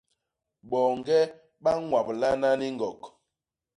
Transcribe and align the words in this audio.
Boñge 0.69 1.19
ba 1.63 1.71
ñwablana 1.83 2.49
ni 2.59 2.67
ñgok. 2.75 3.01